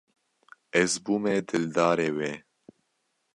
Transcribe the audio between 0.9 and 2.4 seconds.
bûme dildarê wê.